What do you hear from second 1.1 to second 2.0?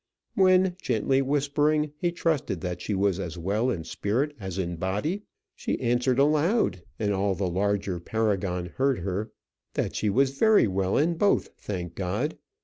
whispering,